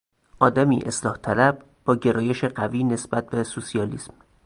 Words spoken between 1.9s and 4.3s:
گرایش قوی نسبت به سوسیالیسم